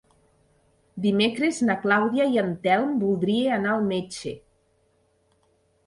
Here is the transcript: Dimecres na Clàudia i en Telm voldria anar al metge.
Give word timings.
Dimecres 1.05 1.59
na 1.67 1.75
Clàudia 1.85 2.27
i 2.37 2.41
en 2.45 2.51
Telm 2.65 2.99
voldria 3.05 3.55
anar 3.61 3.79
al 3.79 3.89
metge. 3.95 4.37